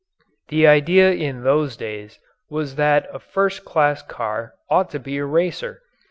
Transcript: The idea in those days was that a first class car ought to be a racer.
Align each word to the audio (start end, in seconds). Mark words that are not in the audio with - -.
The 0.47 0.65
idea 0.65 1.11
in 1.11 1.43
those 1.43 1.77
days 1.77 2.17
was 2.49 2.73
that 2.73 3.07
a 3.13 3.19
first 3.19 3.63
class 3.65 4.01
car 4.01 4.55
ought 4.67 4.89
to 4.89 4.99
be 4.99 5.19
a 5.19 5.25
racer. 5.25 5.83